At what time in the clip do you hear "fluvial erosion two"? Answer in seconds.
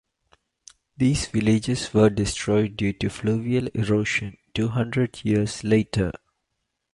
3.11-4.69